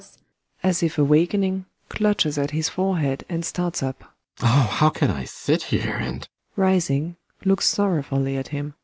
ALLMERS. 0.01 0.17
[As 0.63 0.81
if 0.81 0.97
awakening, 0.97 1.65
clutches 1.87 2.35
at 2.39 2.49
his 2.49 2.69
forehead 2.69 3.23
and 3.29 3.45
starts 3.45 3.83
up.] 3.83 4.15
Oh, 4.41 4.47
how 4.71 4.89
can 4.89 5.11
I 5.11 5.25
sit 5.25 5.61
here 5.61 5.95
and 5.97 6.21
ASTA. 6.21 6.29
[Rising, 6.55 7.17
looks 7.45 7.67
sorrowfully 7.69 8.35
at 8.35 8.47
him. 8.47 8.73